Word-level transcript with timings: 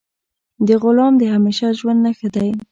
د 0.67 0.69
غلام 0.81 1.13
د 1.17 1.23
همیشه 1.33 1.65
ژوند 1.79 1.99
نه 2.05 2.11
ښه 2.17 2.27
دی. 2.35 2.49